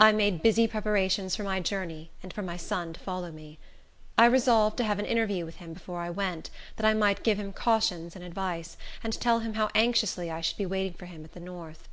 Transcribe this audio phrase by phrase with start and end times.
[0.00, 3.60] I made busy preparations for my journey, and for my son to follow me.
[4.18, 7.38] I resolved to have an interview with him before I went, that I might give
[7.38, 11.22] him cautions and advice, and tell him how anxiously I should be waiting for him
[11.24, 11.88] at the north.